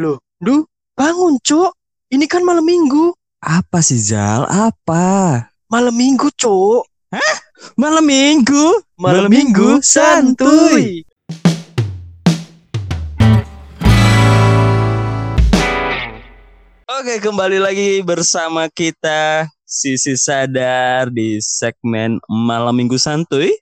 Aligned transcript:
Loh, 0.00 0.16
Du, 0.40 0.64
bangun, 0.96 1.36
Cuk. 1.44 1.76
Ini 2.08 2.24
kan 2.24 2.40
malam 2.40 2.64
minggu. 2.64 3.12
Apa 3.44 3.84
sih 3.84 4.00
Zal? 4.00 4.48
Apa? 4.48 5.36
Malam 5.68 5.92
minggu, 5.92 6.32
Cuk. 6.32 6.88
Malam 7.76 8.00
minggu? 8.00 8.88
Malam, 8.96 9.28
minggu 9.28 9.84
santuy. 9.84 11.04
Oke, 16.88 17.20
kembali 17.20 17.60
lagi 17.60 18.00
bersama 18.00 18.72
kita 18.72 19.44
Sisi 19.68 20.16
Sadar 20.16 21.12
di 21.12 21.36
segmen 21.44 22.16
Malam 22.32 22.80
Minggu 22.80 22.96
Santuy. 22.96 23.52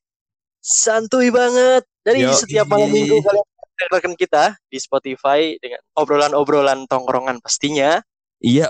Santuy 0.62 1.34
banget. 1.34 1.82
Jadi 2.06 2.22
setiap 2.38 2.70
malam 2.70 2.86
minggu 2.86 3.18
kalian 3.18 3.49
dengarkan 3.80 4.12
kita 4.12 4.44
di 4.68 4.76
Spotify 4.76 5.56
dengan 5.56 5.80
obrolan-obrolan 5.94 6.84
tongkrongan 6.84 7.40
pastinya. 7.40 8.00
Iya. 8.40 8.68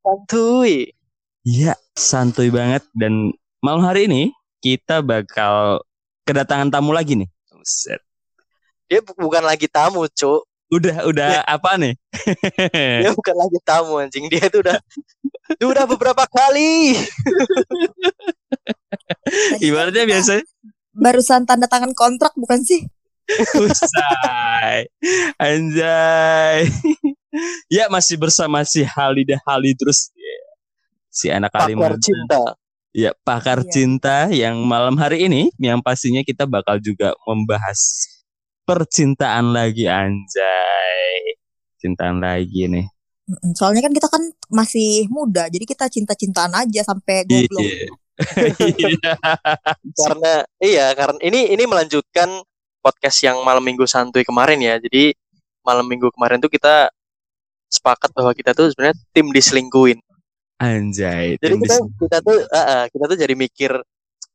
Santuy. 0.00 0.92
iya, 1.42 1.72
santuy 1.92 2.48
banget 2.48 2.84
dan 2.92 3.32
malam 3.60 3.80
hari 3.80 4.04
ini 4.04 4.32
kita 4.60 5.00
bakal 5.00 5.80
kedatangan 6.24 6.68
tamu 6.68 6.92
lagi 6.92 7.16
nih. 7.16 7.28
Buset. 7.50 8.00
Dia 8.88 9.00
bu- 9.00 9.16
bukan 9.16 9.44
lagi 9.44 9.64
tamu, 9.64 10.04
Cuk. 10.08 10.44
Udah, 10.72 11.04
udah 11.04 11.28
Ya. 11.40 11.42
apa 11.44 11.76
nih? 11.76 11.94
Dia 13.04 13.12
bukan 13.12 13.36
lagi 13.36 13.58
tamu 13.60 14.00
anjing. 14.00 14.28
Dia 14.28 14.48
itu 14.48 14.60
udah 14.60 14.76
dia 15.60 15.66
udah 15.68 15.84
beberapa 15.84 16.24
kali. 16.24 16.96
Ibaratnya 19.60 20.04
biasa 20.04 20.40
barusan 20.94 21.42
tanda 21.42 21.66
tangan 21.66 21.90
kontrak 21.92 22.32
bukan 22.38 22.62
sih? 22.62 22.86
Usai. 23.56 24.86
Anjay. 25.40 26.68
ya 27.66 27.88
masih 27.90 28.20
bersama 28.20 28.62
si 28.62 28.84
Halida 28.84 29.40
Halidrus. 29.48 30.12
Si 31.08 31.30
anak 31.30 31.54
Pakar 31.54 31.94
cinta. 32.02 32.58
Ya, 32.94 33.10
pakar 33.26 33.66
Iya. 33.66 33.70
cinta 33.74 34.16
yang 34.30 34.62
malam 34.70 34.94
hari 34.94 35.26
ini 35.26 35.50
yang 35.58 35.82
pastinya 35.82 36.22
kita 36.22 36.46
bakal 36.46 36.78
juga 36.78 37.10
membahas 37.26 38.06
percintaan 38.62 39.50
lagi 39.50 39.90
anjay. 39.90 41.34
Cintaan 41.82 42.22
lagi 42.22 42.70
nih. 42.70 42.86
Soalnya 43.58 43.82
kan 43.82 43.92
kita 43.98 44.06
kan 44.06 44.22
masih 44.46 45.10
muda, 45.10 45.50
jadi 45.50 45.66
kita 45.66 45.90
cinta-cintaan 45.90 46.54
aja 46.54 46.86
sampai 46.86 47.26
goblok. 47.26 47.62
Iya. 47.66 47.86
Iya. 48.78 49.18
Karena 49.98 50.32
iya, 50.62 50.86
karena 50.94 51.18
ini 51.18 51.50
ini 51.50 51.66
melanjutkan 51.66 52.30
podcast 52.84 53.24
yang 53.24 53.40
malam 53.40 53.64
minggu 53.64 53.88
santuy 53.88 54.20
kemarin 54.20 54.60
ya. 54.60 54.76
Jadi 54.76 55.16
malam 55.64 55.88
minggu 55.88 56.12
kemarin 56.12 56.36
tuh 56.36 56.52
kita 56.52 56.92
sepakat 57.72 58.12
bahwa 58.12 58.36
kita 58.36 58.52
tuh 58.52 58.68
sebenarnya 58.68 59.00
tim 59.16 59.32
diselingkuin. 59.32 59.98
Anjay. 60.60 61.40
Jadi 61.40 61.54
kita 61.64 61.76
kita 61.98 62.18
tuh 62.20 62.38
ah, 62.52 62.60
ah, 62.60 62.84
kita 62.92 63.04
tuh 63.08 63.16
jadi 63.16 63.34
mikir 63.34 63.72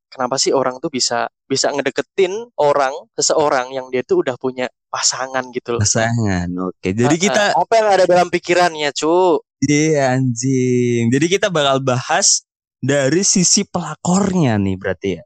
kenapa 0.09 0.35
sih 0.41 0.51
orang 0.51 0.81
tuh 0.81 0.89
bisa 0.89 1.29
bisa 1.45 1.69
ngedeketin 1.69 2.33
orang 2.57 2.91
seseorang 3.13 3.71
yang 3.71 3.87
dia 3.93 4.01
tuh 4.01 4.25
udah 4.25 4.35
punya 4.35 4.67
pasangan 4.89 5.45
gitu 5.53 5.77
loh. 5.77 5.85
pasangan. 5.85 6.49
Oke. 6.65 6.91
Jadi 6.91 7.15
ah, 7.15 7.21
kita 7.21 7.43
apa 7.53 7.73
yang 7.77 7.87
ada 7.93 8.05
dalam 8.09 8.27
pikirannya, 8.33 8.89
cu? 8.97 9.39
Iya 9.63 10.17
anjing. 10.17 11.13
Jadi 11.13 11.25
kita 11.29 11.47
bakal 11.53 11.79
bahas 11.85 12.43
dari 12.79 13.23
sisi 13.23 13.63
pelakornya 13.67 14.55
nih 14.59 14.75
berarti 14.75 15.09
ya. 15.19 15.23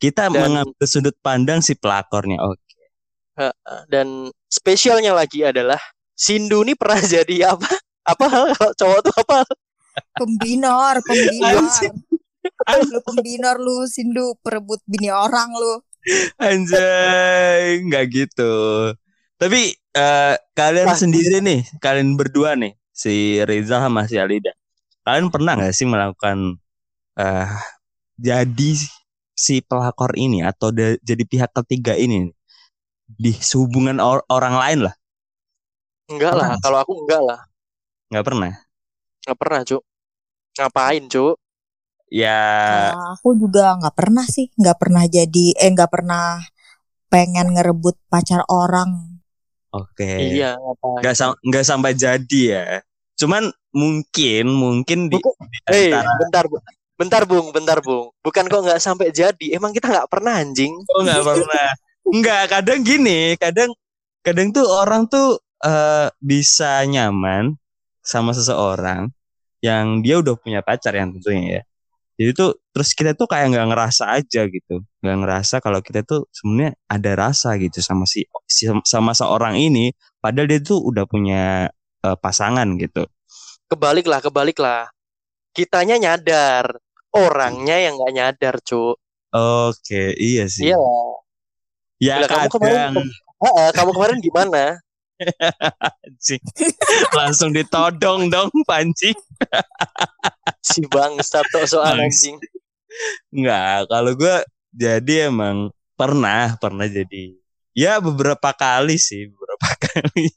Kita 0.00 0.32
Dan- 0.32 0.40
mengambil 0.40 0.86
sudut 0.88 1.14
pandang 1.20 1.60
si 1.60 1.76
pelakornya. 1.76 2.40
Oke. 2.40 2.80
Ah. 3.36 3.52
Dan 3.86 4.32
spesialnya 4.48 5.12
lagi 5.12 5.44
adalah 5.44 5.78
Sindu 6.16 6.64
nih 6.64 6.76
pernah 6.76 7.00
jadi 7.20 7.52
apa? 7.52 7.68
Apa 8.08 8.24
hal 8.26 8.44
kalau 8.56 8.72
cowok 8.74 9.00
tuh 9.04 9.14
apa? 9.28 9.38
Pembinor, 10.16 11.04
pembinor. 11.04 11.68
Lu 12.88 13.00
pembinor 13.04 13.56
lu 13.60 13.84
Sindu 13.84 14.36
perebut 14.40 14.80
bini 14.88 15.12
orang 15.12 15.52
lu. 15.52 15.84
Anjay, 16.40 17.84
nggak 17.84 18.04
gitu. 18.08 18.52
Tapi 19.36 19.76
eh, 19.76 20.34
kalian 20.56 20.88
Pasti. 20.88 21.04
sendiri 21.08 21.44
nih, 21.44 21.60
kalian 21.80 22.16
berdua 22.16 22.56
nih, 22.56 22.72
si 22.88 23.40
Reza 23.44 23.84
sama 23.84 24.08
si 24.08 24.16
Alida. 24.16 24.52
Kalian 25.04 25.28
pernah 25.28 25.60
nggak 25.60 25.76
sih 25.76 25.84
melakukan 25.88 26.56
eh 27.20 27.48
jadi 28.16 28.70
si 29.34 29.60
pelakor 29.64 30.12
ini 30.18 30.44
atau 30.44 30.68
da- 30.74 30.98
jadi 31.02 31.24
pihak 31.26 31.50
ketiga 31.62 31.94
ini 31.98 32.30
di 33.06 33.32
hubungan 33.54 33.98
or- 34.02 34.26
orang 34.30 34.54
lain 34.62 34.80
lah? 34.90 34.94
Enggak 36.12 36.34
lah, 36.40 36.50
kalau 36.62 36.78
aku 36.82 36.92
enggak 37.00 37.22
lah. 37.28 37.40
Nggak 38.10 38.24
pernah. 38.26 38.52
Nggak 39.24 39.38
pernah, 39.40 39.60
cu. 39.68 39.76
Ngapain, 40.56 41.04
cu? 41.12 41.24
Ya, 42.10 42.34
Nah, 42.72 43.00
aku 43.14 43.28
juga 43.42 43.64
nggak 43.78 43.94
pernah 43.98 44.24
sih, 44.34 44.46
nggak 44.60 44.76
pernah 44.82 45.04
jadi, 45.16 45.46
eh 45.62 45.70
nggak 45.74 45.90
pernah 45.94 46.24
pengen 47.12 47.48
ngerebut 47.54 47.96
pacar 48.12 48.42
orang. 48.60 48.90
oke. 49.76 50.12
Iya, 50.22 50.46
ngapain? 50.62 51.00
Nggak 51.00 51.14
sam- 51.18 51.38
nggak 51.48 51.64
sampai 51.70 51.92
jadi 52.04 52.40
ya. 52.54 52.64
Cuman 53.20 53.44
mungkin 53.76 54.44
mungkin 54.62 54.98
di, 55.12 55.18
di 55.40 55.58
Eh, 55.70 55.88
antara 55.88 56.10
bentar, 56.20 56.44
Bu. 56.50 56.58
Bentar, 57.00 57.24
Bung, 57.24 57.48
bentar, 57.56 57.80
Bung. 57.80 58.12
Bukan 58.20 58.44
kok 58.52 58.60
nggak 58.60 58.76
sampai 58.84 59.08
jadi. 59.08 59.56
Emang 59.56 59.72
kita 59.72 59.88
nggak 59.88 60.08
pernah 60.12 60.36
anjing. 60.36 60.76
Oh 60.92 61.00
nggak 61.00 61.24
pernah. 61.24 61.68
Enggak, 62.04 62.42
kadang 62.52 62.80
gini, 62.84 63.40
kadang 63.40 63.72
kadang 64.20 64.52
tuh 64.52 64.68
orang 64.68 65.08
tuh 65.08 65.40
eh, 65.64 66.12
bisa 66.20 66.84
nyaman 66.84 67.56
sama 68.04 68.36
seseorang 68.36 69.08
yang 69.64 70.04
dia 70.04 70.20
udah 70.20 70.36
punya 70.36 70.60
pacar 70.60 70.92
yang 70.92 71.16
tentunya 71.16 71.60
ya. 71.60 71.62
Jadi 72.20 72.30
tuh 72.36 72.50
terus 72.76 72.92
kita 72.92 73.16
tuh 73.16 73.24
kayak 73.24 73.48
nggak 73.56 73.68
ngerasa 73.72 74.12
aja 74.12 74.44
gitu, 74.44 74.84
nggak 75.00 75.16
ngerasa 75.24 75.56
kalau 75.64 75.80
kita 75.80 76.04
tuh 76.04 76.28
sebenarnya 76.36 76.76
ada 76.84 77.12
rasa 77.16 77.56
gitu 77.56 77.80
sama 77.80 78.04
si, 78.04 78.28
si- 78.44 78.68
sama 78.84 79.16
seorang 79.16 79.56
ini, 79.56 79.88
padahal 80.20 80.44
dia 80.44 80.60
tuh 80.60 80.84
udah 80.84 81.08
punya 81.08 81.72
eh, 82.04 82.16
pasangan 82.20 82.68
gitu. 82.76 83.08
Kebalik 83.72 84.04
lah, 84.04 84.20
kebalik 84.20 84.58
lah. 84.60 84.92
Kitanya 85.56 85.96
nyadar, 85.96 86.76
orangnya 87.14 87.76
yang 87.78 87.98
nggak 87.98 88.14
nyadar, 88.14 88.54
cu. 88.62 88.94
Oke, 89.30 90.14
iya 90.18 90.50
sih. 90.50 90.70
Iya. 90.70 90.78
Ya 92.00 92.14
Gila, 92.16 92.26
kamu 92.26 92.48
kemarin 92.48 92.78
kadang 92.96 93.08
ah, 93.44 93.70
kamu 93.76 93.90
kemarin 93.92 94.18
gimana? 94.24 94.62
anjing. 95.20 96.42
langsung 97.12 97.52
ditodong 97.52 98.32
dong 98.32 98.48
Panci. 98.64 99.12
Si 100.64 100.80
bangsat 100.88 101.44
tok 101.52 101.68
soal 101.68 102.00
anjing. 102.00 102.40
Enggak, 103.32 103.86
kalau 103.92 104.12
gue 104.16 104.36
jadi 104.72 105.28
emang 105.28 105.68
pernah, 105.94 106.56
pernah 106.56 106.88
jadi. 106.88 107.36
Ya 107.76 108.00
beberapa 108.00 108.50
kali 108.56 108.96
sih, 108.96 109.28
beberapa 109.30 109.68
kali. 109.92 110.32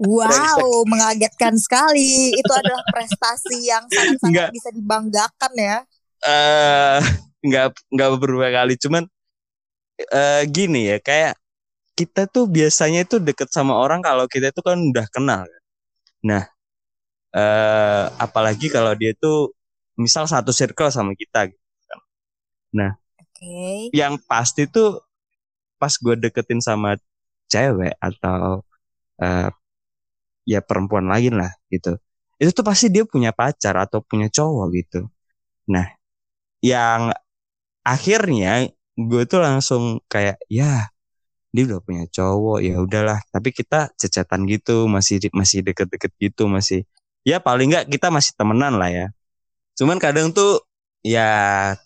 Wow, 0.00 0.88
mengagetkan 0.88 1.60
sekali. 1.60 2.32
Itu 2.32 2.48
adalah 2.48 2.80
prestasi 2.88 3.68
yang 3.68 3.84
Nggak. 3.84 3.92
sangat-sangat 3.92 4.44
bisa 4.48 4.68
dibanggakan 4.72 5.52
ya. 5.60 5.78
Eh, 6.24 6.98
enggak 7.44 7.76
enggak 7.92 8.08
beberapa 8.16 8.48
kali, 8.48 8.74
cuman 8.80 9.04
eh 10.00 10.42
gini 10.48 10.88
ya, 10.88 10.96
kayak 11.04 11.36
kita 11.92 12.24
tuh 12.24 12.48
biasanya 12.48 13.04
itu 13.04 13.20
deket 13.20 13.52
sama 13.52 13.76
orang 13.76 14.00
kalau 14.00 14.24
kita 14.24 14.48
tuh 14.56 14.64
kan 14.64 14.80
udah 14.80 15.04
kenal. 15.12 15.44
kan. 15.44 15.62
Nah, 16.24 16.42
eh 17.36 18.04
apalagi 18.16 18.72
kalau 18.72 18.96
dia 18.96 19.12
tuh 19.20 19.52
misal 20.00 20.24
satu 20.24 20.48
circle 20.56 20.88
sama 20.88 21.12
kita 21.12 21.52
gitu 21.52 21.60
kan. 21.88 22.00
Oke. 23.20 23.92
yang 23.96 24.16
pasti 24.28 24.64
tuh 24.68 25.00
pas 25.80 25.92
gue 25.96 26.16
deketin 26.16 26.60
sama 26.60 26.96
cewek 27.48 27.96
atau 28.00 28.64
eh, 29.20 29.48
ya 30.48 30.60
perempuan 30.64 31.06
lain 31.08 31.40
lah 31.40 31.52
gitu. 31.72 31.96
Itu 32.40 32.50
tuh 32.56 32.64
pasti 32.64 32.88
dia 32.88 33.04
punya 33.04 33.30
pacar 33.36 33.76
atau 33.76 34.00
punya 34.04 34.28
cowok 34.32 34.66
gitu. 34.76 35.00
Nah 35.68 35.86
yang 36.64 37.12
akhirnya 37.84 38.68
gue 38.96 39.22
tuh 39.28 39.40
langsung 39.40 40.00
kayak 40.08 40.40
ya 40.52 40.88
dia 41.50 41.62
udah 41.66 41.80
punya 41.82 42.04
cowok 42.08 42.58
ya 42.64 42.74
udahlah. 42.80 43.18
Tapi 43.32 43.50
kita 43.54 43.92
cecetan 43.98 44.46
gitu 44.48 44.86
masih 44.88 45.20
masih 45.34 45.60
deket-deket 45.66 46.12
gitu 46.20 46.46
masih 46.48 46.86
ya 47.26 47.38
paling 47.42 47.72
nggak 47.72 47.86
kita 47.92 48.08
masih 48.12 48.32
temenan 48.38 48.76
lah 48.80 48.90
ya. 48.92 49.06
Cuman 49.78 49.98
kadang 50.00 50.32
tuh 50.32 50.64
ya 51.04 51.28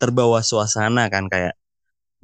terbawa 0.00 0.42
suasana 0.42 1.06
kan 1.10 1.26
kayak 1.30 1.54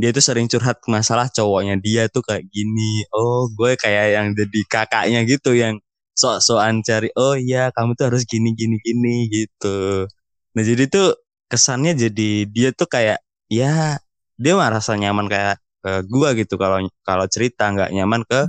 dia 0.00 0.10
tuh 0.16 0.24
sering 0.24 0.48
curhat 0.48 0.80
masalah 0.88 1.28
cowoknya 1.28 1.76
dia 1.80 2.08
tuh 2.08 2.22
kayak 2.24 2.44
gini. 2.50 3.04
Oh 3.14 3.48
gue 3.52 3.76
kayak 3.76 4.06
yang 4.16 4.26
jadi 4.38 4.60
kakaknya 4.70 5.20
gitu 5.28 5.52
yang 5.56 5.76
sok-sokan 6.20 6.84
cari 6.84 7.08
oh 7.16 7.32
iya 7.32 7.72
kamu 7.72 7.96
tuh 7.96 8.12
harus 8.12 8.28
gini 8.28 8.52
gini 8.52 8.76
gini 8.84 9.24
gitu. 9.32 10.04
Nah 10.52 10.62
jadi 10.62 10.84
tuh 10.92 11.16
kesannya 11.48 11.96
jadi 11.96 12.44
dia 12.44 12.68
tuh 12.76 12.84
kayak 12.84 13.24
ya 13.48 13.96
dia 14.36 14.52
merasa 14.52 14.92
nyaman 15.00 15.26
kayak 15.32 15.56
ke 15.80 16.04
gue 16.04 16.28
gitu 16.44 16.60
kalau 16.60 16.84
kalau 17.00 17.24
cerita 17.24 17.72
nggak 17.72 17.90
nyaman 17.96 18.20
ke 18.28 18.40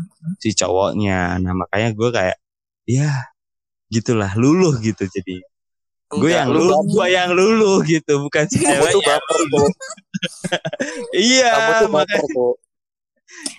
si 0.43 0.51
cowoknya. 0.51 1.39
Nah 1.39 1.53
makanya 1.55 1.95
gue 1.95 2.09
kayak 2.11 2.37
ya 2.83 3.31
gitulah 3.87 4.35
luluh 4.35 4.75
gitu 4.83 5.07
jadi. 5.07 5.39
Gue 6.11 6.35
Enggak, 6.35 6.43
yang 6.43 6.47
lu 6.51 6.59
luluh 6.59 6.75
baper. 6.75 6.91
gue 6.91 7.07
yang 7.07 7.29
luluh 7.31 7.77
gitu 7.87 8.13
bukan 8.19 8.43
si 8.51 8.59
Kamu 8.59 8.67
tuh 8.67 8.99
ceweknya 8.99 9.07
baper 9.07 9.39
tuh. 9.47 9.69
iya 11.31 11.51
Kamu 11.55 11.71
tuh 11.71 11.89
makanya 11.95 12.51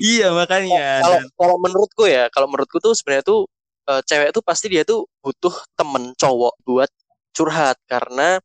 iya 0.05 0.29
makanya. 0.37 0.85
Kalau 1.00 1.19
kalau 1.41 1.56
menurutku 1.56 2.05
ya, 2.05 2.29
kalau 2.29 2.44
menurutku 2.53 2.76
tuh 2.76 2.93
sebenarnya 2.93 3.25
tuh 3.25 3.49
eh, 3.90 4.02
cewek 4.06 4.31
tuh 4.34 4.43
pasti 4.44 4.67
dia 4.73 4.82
tuh 4.87 5.06
butuh 5.23 5.55
temen 5.79 6.12
cowok 6.19 6.55
buat 6.67 6.90
curhat. 7.34 7.76
Karena 7.88 8.38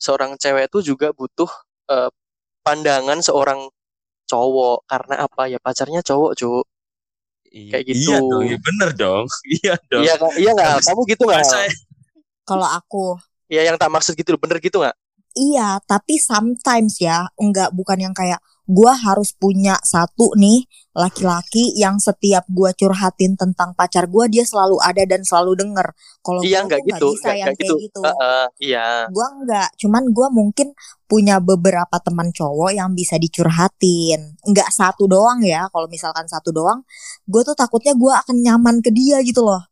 seorang 0.00 0.34
cewek 0.40 0.70
tuh 0.72 0.82
juga 0.82 1.12
butuh 1.14 1.50
eh, 1.90 2.10
pandangan 2.64 3.18
seorang 3.22 3.70
cowok. 4.30 4.86
Karena 4.86 5.14
apa? 5.26 5.42
Ya 5.50 5.58
pacarnya 5.62 6.00
cowok 6.02 6.32
cuy 6.38 6.62
kayak 7.50 7.84
gitu. 7.90 8.14
iya 8.14 8.18
dong. 8.22 8.42
Iya 8.46 8.56
bener 8.62 8.88
dong. 8.94 9.24
Iya 9.58 9.74
dong. 9.90 10.02
Iya 10.06 10.14
kan? 10.16 10.30
Iya 10.38 10.50
nggak? 10.54 10.74
Kamu 10.86 11.02
gitu 11.10 11.22
nggak? 11.26 11.42
Kalau 12.46 12.68
aku. 12.70 13.04
Ya 13.50 13.66
yang 13.66 13.74
tak 13.74 13.90
maksud 13.90 14.14
gitu 14.14 14.34
loh. 14.34 14.40
Bener 14.40 14.62
gitu 14.62 14.78
nggak? 14.78 14.94
Iya, 15.38 15.78
tapi 15.86 16.18
sometimes 16.18 16.98
ya, 16.98 17.30
enggak 17.38 17.70
bukan 17.70 17.98
yang 18.02 18.14
kayak 18.14 18.42
gua 18.70 18.92
harus 18.94 19.30
punya 19.34 19.74
satu 19.82 20.26
nih 20.38 20.64
laki-laki 20.94 21.74
yang 21.78 21.96
setiap 21.98 22.44
gua 22.50 22.70
curhatin 22.80 23.32
tentang 23.38 23.70
pacar 23.78 24.04
gua 24.06 24.26
dia 24.30 24.44
selalu 24.46 24.76
ada 24.82 25.02
dan 25.10 25.22
selalu 25.26 25.52
denger. 25.60 25.86
Kalau 26.26 26.42
iya 26.46 26.58
gua 26.58 26.66
nggak 26.66 26.80
tuh 26.82 26.86
gitu 26.90 27.06
bisa 27.14 27.28
nggak 27.28 27.38
yang 27.42 27.50
nggak 27.50 27.58
kayak 27.58 27.74
gitu 27.74 27.74
gitu. 27.84 28.00
Heeh, 28.06 28.44
iya 28.70 28.86
Gua 29.14 29.26
enggak, 29.36 29.68
cuman 29.80 30.04
gua 30.16 30.28
mungkin 30.30 30.68
punya 31.10 31.36
beberapa 31.42 31.96
teman 32.06 32.30
cowok 32.30 32.70
yang 32.78 32.90
bisa 32.94 33.16
dicurhatin. 33.18 34.20
Enggak 34.46 34.70
satu 34.70 35.04
doang 35.10 35.40
ya. 35.42 35.66
Kalau 35.72 35.86
misalkan 35.90 36.26
satu 36.30 36.50
doang, 36.54 36.80
gua 37.26 37.42
tuh 37.48 37.56
takutnya 37.58 37.92
gua 37.98 38.22
akan 38.22 38.36
nyaman 38.46 38.76
ke 38.84 38.90
dia 38.94 39.18
gitu 39.26 39.42
loh. 39.44 39.62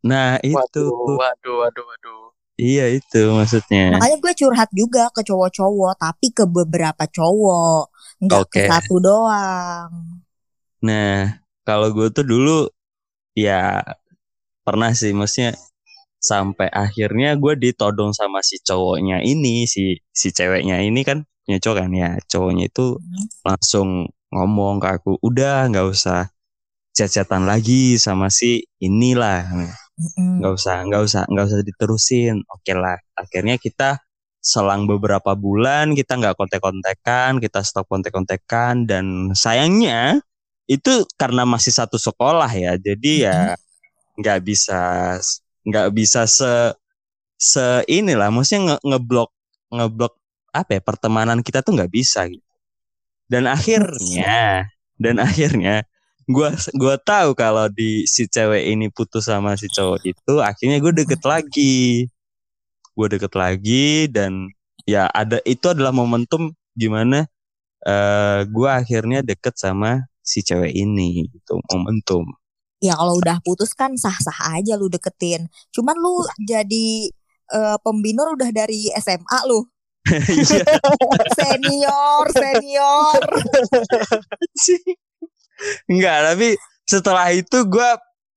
nah 0.00 0.40
itu 0.40 0.56
waduh 0.56 1.16
waduh 1.20 1.54
waduh 1.60 1.84
waduh 1.90 2.22
iya 2.56 2.88
itu 2.88 3.20
maksudnya 3.36 4.00
Makanya 4.00 4.16
gue 4.22 4.32
curhat 4.38 4.70
juga 4.72 5.10
ke 5.10 5.20
cowok-cowok, 5.26 5.92
tapi 5.98 6.26
ke 6.30 6.44
beberapa 6.46 7.04
cowok, 7.10 7.89
enggak 8.20 8.42
Oke. 8.46 8.52
ke 8.54 8.60
satu 8.68 8.94
doang. 9.00 9.90
Nah, 10.84 11.40
kalau 11.64 11.88
gue 11.92 12.08
tuh 12.12 12.24
dulu 12.24 12.68
ya 13.36 13.84
pernah 14.64 14.92
sih, 14.96 15.12
maksudnya 15.12 15.56
sampai 16.20 16.68
akhirnya 16.68 17.32
gue 17.40 17.56
ditodong 17.56 18.12
sama 18.12 18.44
si 18.44 18.60
cowoknya 18.60 19.24
ini, 19.24 19.64
si 19.64 19.96
si 20.12 20.28
ceweknya 20.32 20.84
ini 20.84 21.00
kan 21.04 21.24
punya 21.44 21.58
cowok 21.60 21.76
kan 21.84 21.90
ya, 21.96 22.10
cowoknya 22.28 22.64
itu 22.68 23.00
Hmm. 23.00 23.26
langsung 23.44 23.88
ngomong 24.30 24.78
ke 24.78 24.88
aku, 25.00 25.12
udah 25.24 25.66
nggak 25.72 25.86
usah 25.90 26.28
chat-chatan 26.94 27.48
lagi 27.48 27.96
sama 27.96 28.28
si 28.28 28.62
inilah, 28.84 29.48
nggak 30.38 30.52
usah 30.54 30.76
nggak 30.86 31.02
usah 31.08 31.22
nggak 31.28 31.44
usah 31.48 31.60
diterusin, 31.64 32.36
oke 32.46 32.72
lah. 32.76 32.96
Akhirnya 33.16 33.56
kita 33.56 33.98
selang 34.40 34.88
beberapa 34.88 35.36
bulan 35.36 35.92
kita 35.92 36.16
nggak 36.16 36.36
kontek-kontekan, 36.40 37.38
kita 37.44 37.60
stop 37.60 37.86
kontek-kontekan 37.92 38.88
dan 38.88 39.32
sayangnya 39.36 40.20
itu 40.64 41.04
karena 41.20 41.44
masih 41.44 41.72
satu 41.76 42.00
sekolah 42.00 42.48
ya, 42.52 42.76
jadi 42.80 43.12
ya 43.28 43.38
nggak 44.16 44.40
bisa 44.44 44.80
nggak 45.68 45.88
bisa 45.92 46.24
se 46.24 46.72
se 47.36 47.84
inilah, 47.88 48.28
maksudnya 48.32 48.76
nge 48.76 48.76
ngeblok 48.84 49.30
ngeblok 49.72 50.14
apa 50.50 50.70
ya 50.78 50.80
pertemanan 50.82 51.40
kita 51.44 51.60
tuh 51.62 51.76
nggak 51.76 51.92
bisa 51.92 52.26
gitu. 52.28 52.44
Dan 53.30 53.46
akhirnya 53.46 54.66
dan 54.98 55.16
akhirnya 55.22 55.86
gua 56.28 56.54
gua 56.78 56.96
tahu 57.00 57.34
kalau 57.34 57.66
di 57.70 58.04
si 58.06 58.26
cewek 58.30 58.70
ini 58.72 58.90
putus 58.92 59.26
sama 59.30 59.54
si 59.58 59.66
cowok 59.70 60.00
itu, 60.06 60.34
akhirnya 60.42 60.78
gue 60.82 60.92
deket 61.04 61.22
lagi, 61.26 62.06
gue 63.00 63.16
deket 63.16 63.32
lagi 63.32 64.12
dan 64.12 64.52
ya 64.84 65.08
ada 65.08 65.40
itu 65.48 65.72
adalah 65.72 65.96
momentum 65.96 66.52
gimana 66.76 67.24
eh 67.80 68.44
gue 68.44 68.68
akhirnya 68.68 69.24
deket 69.24 69.56
sama 69.56 70.04
si 70.20 70.44
cewek 70.44 70.76
ini 70.76 71.32
gitu 71.32 71.56
momentum 71.72 72.28
Ya 72.80 72.96
kalau 72.96 73.20
udah 73.20 73.44
putus 73.44 73.76
kan 73.76 73.92
sah-sah 73.92 74.56
aja 74.56 74.72
lu 74.80 74.88
deketin. 74.88 75.52
Cuman 75.68 76.00
lu 76.00 76.24
jadi 76.40 77.12
eh, 77.52 77.76
pembinor 77.84 78.40
udah 78.40 78.48
dari 78.56 78.88
SMA 78.96 79.38
lu. 79.44 79.68
Iya 80.08 80.64
Senior, 81.36 82.24
senior. 82.32 83.20
Enggak, 85.92 86.18
tapi 86.32 86.48
setelah 86.88 87.28
itu 87.36 87.68
gue 87.68 87.90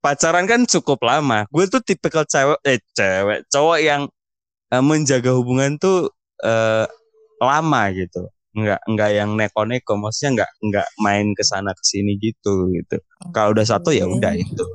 pacaran 0.03 0.43
kan 0.43 0.67
cukup 0.67 0.99
lama. 1.07 1.47
Gue 1.47 1.71
tuh 1.71 1.79
tipikal 1.79 2.27
cewek, 2.27 2.59
eh 2.67 2.83
cewek, 2.91 3.47
cowok 3.47 3.79
yang 3.79 4.11
eh, 4.73 4.81
menjaga 4.81 5.31
hubungan 5.31 5.77
tuh 5.77 6.09
eh, 6.41 6.85
lama 7.37 7.83
gitu. 7.93 8.25
Enggak, 8.53 8.81
enggak 8.85 9.09
yang 9.13 9.33
neko-neko, 9.33 9.97
maksudnya 9.97 10.29
enggak, 10.45 10.51
enggak 10.61 10.87
main 10.97 11.33
ke 11.33 11.41
sana 11.41 11.73
ke 11.73 11.81
sini 11.81 12.17
gitu 12.17 12.69
gitu. 12.69 12.97
Kalau 13.29 13.49
udah 13.49 13.65
satu 13.65 13.89
ya 13.89 14.05
udah 14.05 14.33
itu. 14.33 14.65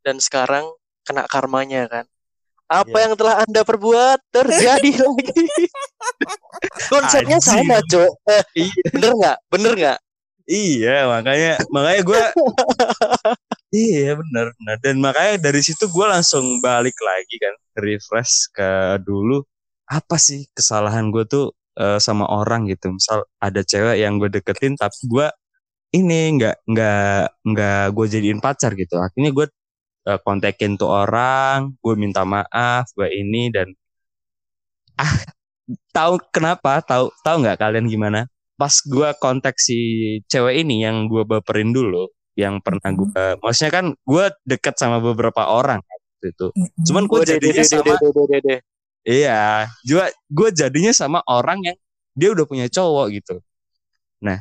dan 0.00 0.22
sekarang 0.22 0.70
kena 1.02 1.26
karmanya 1.26 1.90
kan 1.90 2.04
apa 2.66 2.86
Iya. 2.92 3.02
yang 3.06 3.14
telah 3.14 3.34
anda 3.42 3.62
perbuat 3.62 4.18
terjadi 4.30 4.90
lagi 5.02 5.34
konsepnya 6.86 7.38
Anjing. 7.38 7.66
sama 7.66 7.78
cok 7.82 8.10
eh, 8.26 8.42
Iya. 8.54 8.82
bener 8.90 9.10
nggak 9.14 9.36
bener 9.50 9.72
nggak 9.74 9.98
Iya, 10.46 11.10
makanya 11.10 11.52
makanya 11.70 12.00
gue 12.02 12.22
Iya 13.76 14.08
benar 14.20 14.46
benar. 14.56 14.76
Dan 14.84 14.96
makanya 15.04 15.34
dari 15.46 15.60
situ 15.66 15.84
gue 15.94 16.06
langsung 16.14 16.44
balik 16.66 16.96
lagi 17.08 17.34
kan 17.44 17.54
refresh 17.84 18.34
ke 18.56 18.68
dulu 19.06 19.34
apa 19.98 20.16
sih 20.26 20.40
kesalahan 20.56 21.06
gue 21.14 21.24
tuh 21.32 21.44
eh, 21.82 21.98
sama 22.06 22.24
orang 22.38 22.60
gitu. 22.72 22.86
Misal 22.96 23.18
ada 23.46 23.60
cewek 23.70 23.96
yang 24.02 24.12
gue 24.20 24.28
deketin 24.36 24.74
tapi 24.82 24.98
gue 25.12 25.26
ini 25.98 26.14
nggak 26.38 26.56
nggak 26.72 27.20
nggak 27.50 27.82
gue 27.96 28.06
jadiin 28.14 28.40
pacar 28.44 28.72
gitu. 28.80 28.94
Akhirnya 29.04 29.30
gue 29.38 29.46
eh, 30.10 30.18
kontekin 30.26 30.72
tuh 30.80 30.90
orang 31.02 31.58
gue 31.84 31.94
minta 32.02 32.22
maaf 32.34 32.84
gue 32.98 33.08
ini 33.20 33.38
dan 33.56 33.68
ah 35.02 35.14
tahu 35.96 36.14
kenapa? 36.34 36.80
Tahu 36.84 37.06
tahu 37.26 37.36
nggak 37.44 37.58
kalian 37.62 37.86
gimana? 37.94 38.20
Pas 38.60 38.74
gue 38.84 39.08
kontak 39.22 39.56
si 39.60 39.76
cewek 40.32 40.64
ini 40.64 40.84
yang 40.86 41.08
gue 41.12 41.22
baperin 41.28 41.70
dulu 41.76 42.08
yang 42.36 42.60
pernah 42.60 42.92
gue 42.92 43.24
maksudnya 43.40 43.72
kan 43.72 43.86
gue 43.96 44.24
deket 44.44 44.76
sama 44.76 45.00
beberapa 45.00 45.48
orang 45.48 45.80
waktu 45.80 46.32
itu. 46.36 46.46
Mm-mm. 46.52 46.84
cuman 46.84 47.04
gue 47.08 47.20
Wede, 47.24 47.30
jadinya 47.36 47.62
dede, 47.64 47.72
sama 47.72 47.84
dede, 47.84 48.08
dede, 48.12 48.24
dede. 48.28 48.56
iya 49.02 49.66
juga 49.82 50.12
gue 50.28 50.48
jadinya 50.52 50.92
sama 50.92 51.18
orang 51.26 51.58
yang 51.64 51.76
dia 52.16 52.32
udah 52.32 52.48
punya 52.48 52.66
cowok 52.72 53.06
gitu. 53.12 53.36
Nah 54.24 54.40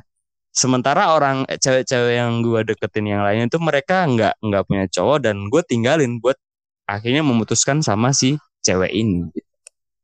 sementara 0.56 1.12
orang 1.12 1.44
eh, 1.52 1.60
cewek-cewek 1.60 2.16
yang 2.16 2.40
gue 2.40 2.64
deketin 2.64 3.12
yang 3.12 3.22
lainnya 3.28 3.52
itu 3.52 3.60
mereka 3.60 4.08
nggak 4.08 4.40
nggak 4.40 4.64
punya 4.64 4.86
cowok 4.88 5.18
dan 5.28 5.36
gue 5.52 5.62
tinggalin 5.68 6.24
buat 6.24 6.40
akhirnya 6.88 7.22
memutuskan 7.28 7.84
sama 7.84 8.16
si 8.16 8.40
cewek 8.64 8.96
ini. 8.96 9.28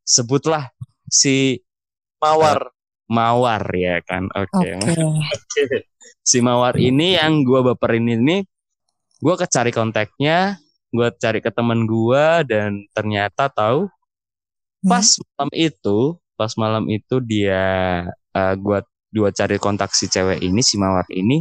Sebutlah 0.03 0.67
si 1.07 1.63
mawar 2.19 2.69
mawar 3.11 3.67
ya 3.75 3.99
kan? 4.07 4.31
Oke. 4.31 4.79
Oke. 4.79 5.63
si 6.29 6.37
Mawar 6.39 6.77
ini 6.77 7.17
yang 7.17 7.41
gue 7.41 7.59
baperin 7.65 8.05
ini 8.07 8.45
gue 9.19 9.35
kecari 9.35 9.73
kontaknya 9.73 10.61
gue 10.93 11.07
cari 11.17 11.41
ke 11.41 11.49
temen 11.49 11.89
gue 11.89 12.25
dan 12.45 12.85
ternyata 12.93 13.49
tahu 13.49 13.89
pas 14.85 15.05
malam 15.05 15.49
itu 15.53 16.17
pas 16.37 16.53
malam 16.57 16.89
itu 16.89 17.21
dia 17.21 17.65
eh, 18.33 18.55
gua 18.57 18.81
gua 19.13 19.29
cari 19.29 19.61
kontak 19.61 19.93
si 19.93 20.09
cewek 20.09 20.41
ini 20.41 20.65
si 20.65 20.81
Mawar 20.81 21.05
ini 21.13 21.37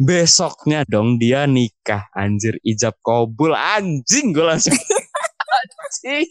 besoknya 0.00 0.88
dong 0.88 1.20
dia 1.20 1.44
nikah. 1.44 2.08
Anjir 2.16 2.56
ijab 2.64 2.96
kabul. 3.04 3.52
Anjing 3.52 4.32
gue 4.32 4.40
langsung. 4.40 4.72
Anjing 5.84 6.24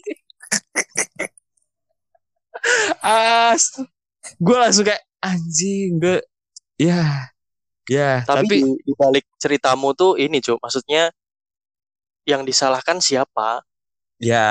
gue 4.40 4.56
langsung 4.56 4.84
kayak 4.84 5.02
anjing 5.20 6.00
gue 6.00 6.18
ya 6.80 7.28
ya 7.88 8.22
tapi, 8.24 8.46
tapi, 8.46 8.56
di, 8.62 8.70
di 8.86 8.92
balik 8.96 9.24
ceritamu 9.40 9.92
tuh 9.96 10.16
ini 10.16 10.38
cok 10.40 10.60
maksudnya 10.60 11.10
yang 12.28 12.44
disalahkan 12.44 13.00
siapa? 13.00 13.64
Ya 14.20 14.46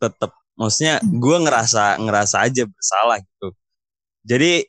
tetap 0.00 0.32
maksudnya 0.56 0.98
gue 1.04 1.36
ngerasa 1.44 2.00
ngerasa 2.00 2.36
aja 2.48 2.64
bersalah 2.66 3.20
gitu. 3.20 3.48
Jadi 4.24 4.66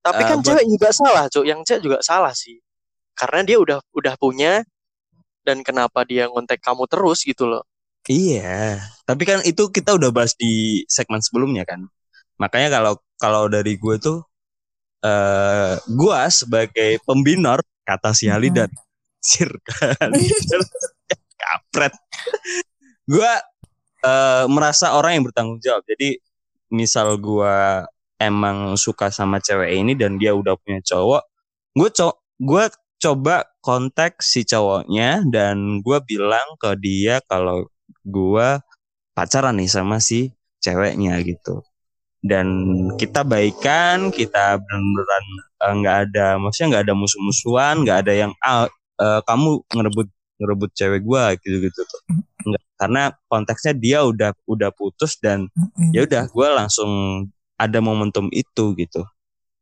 tapi 0.00 0.22
Eh, 0.24 0.28
kan 0.32 0.36
buat- 0.40 0.46
cewek 0.56 0.66
juga 0.66 0.88
salah 0.90 1.24
cok 1.28 1.44
yang 1.44 1.60
cewek 1.62 1.82
juga 1.84 1.98
salah 2.00 2.32
sih. 2.32 2.58
Karena 3.12 3.44
dia 3.44 3.60
udah 3.60 3.78
udah 3.92 4.14
punya 4.16 4.64
dan 5.44 5.60
kenapa 5.60 6.02
dia 6.08 6.26
ngontek 6.28 6.60
kamu 6.64 6.88
terus 6.88 7.22
gitu 7.22 7.44
loh. 7.44 7.62
Iya, 8.08 8.80
tapi 9.04 9.28
kan 9.28 9.44
itu 9.44 9.68
kita 9.68 9.92
udah 9.94 10.08
bahas 10.08 10.32
di 10.34 10.82
segmen 10.88 11.20
sebelumnya 11.20 11.68
kan. 11.68 11.84
Makanya 12.40 12.68
kalau 12.72 12.94
kalau 13.20 13.42
dari 13.52 13.76
gue 13.76 13.96
tuh 14.00 14.24
eh 15.00 15.80
gua 15.96 16.28
sebagai 16.28 17.00
pembinor 17.08 17.64
kata 17.88 18.12
si 18.12 18.28
Ali 18.28 18.52
dan 18.52 18.68
circle 19.20 19.96
kapret. 21.40 21.94
Gua 23.08 23.32
eh, 24.04 24.44
merasa 24.48 24.96
orang 24.96 25.20
yang 25.20 25.24
bertanggung 25.28 25.60
jawab. 25.60 25.84
Jadi 25.88 26.20
misal 26.72 27.16
gua 27.16 27.84
emang 28.20 28.76
suka 28.76 29.08
sama 29.08 29.40
cewek 29.40 29.72
ini 29.80 29.96
dan 29.96 30.20
dia 30.20 30.36
udah 30.36 30.54
punya 30.60 30.84
cowok, 30.84 31.24
gue 31.72 31.88
co 31.96 32.08
gue 32.36 32.64
coba 33.00 33.48
kontak 33.64 34.20
si 34.20 34.44
cowoknya 34.44 35.24
dan 35.32 35.80
gue 35.80 35.98
bilang 36.04 36.44
ke 36.60 36.76
dia 36.76 37.24
kalau 37.24 37.64
gue 38.04 38.48
pacaran 39.16 39.56
nih 39.56 39.72
sama 39.72 39.96
si 40.04 40.36
ceweknya 40.60 41.16
gitu 41.24 41.64
dan 42.20 42.46
kita 43.00 43.24
baikan 43.24 44.12
kita 44.12 44.60
beneran 44.60 45.24
eh, 45.64 45.72
nggak 45.80 45.96
ada 46.10 46.26
maksudnya 46.36 46.68
nggak 46.76 46.84
ada 46.88 46.94
musuh-musuhan 46.96 47.74
nggak 47.84 47.98
ada 48.06 48.12
yang 48.12 48.32
ah 48.44 48.68
eh, 49.00 49.20
kamu 49.24 49.64
ngerebut 49.72 50.08
ngerebut 50.40 50.70
cewek 50.72 51.02
gue 51.04 51.24
gitu 51.44 51.56
gitu 51.68 51.80
tuh 51.84 52.02
Nggak, 52.40 52.64
karena 52.80 53.02
konteksnya 53.28 53.72
dia 53.76 53.98
udah 54.00 54.32
udah 54.48 54.72
putus 54.72 55.20
dan 55.20 55.52
ya 55.92 56.08
udah 56.08 56.24
gue 56.28 56.48
langsung 56.48 56.90
ada 57.56 57.78
momentum 57.84 58.28
itu 58.32 58.72
gitu 58.76 59.04